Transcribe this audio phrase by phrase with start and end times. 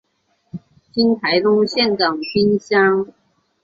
[0.91, 3.13] 今台东县长滨乡。